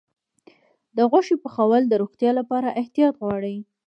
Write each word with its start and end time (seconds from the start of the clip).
د 0.95 0.97
غوښې 1.09 1.35
پخول 1.43 1.81
د 1.87 1.93
روغتیا 2.01 2.31
لپاره 2.39 2.75
احتیاط 2.81 3.13
غواړي. 3.21 3.57